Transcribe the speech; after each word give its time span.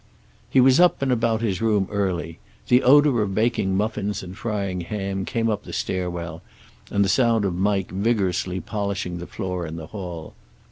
He 0.49 0.59
was 0.59 0.79
up 0.79 1.03
and 1.03 1.11
about 1.11 1.41
his 1.43 1.61
room 1.61 1.87
early. 1.91 2.39
The 2.69 2.81
odor 2.81 3.21
of 3.21 3.35
baking 3.35 3.77
muffins 3.77 4.23
and 4.23 4.35
frying 4.35 4.81
ham 4.81 5.25
came 5.25 5.47
up 5.47 5.61
the 5.63 5.73
stair 5.73 6.09
well, 6.09 6.41
and 6.89 7.05
the 7.05 7.07
sound 7.07 7.45
of 7.45 7.53
Mike 7.53 7.91
vigorously 7.91 8.59
polishing 8.61 9.19
the 9.19 9.27
floor 9.27 9.63
in 9.67 9.75
the 9.75 9.85
hall. 9.93 10.33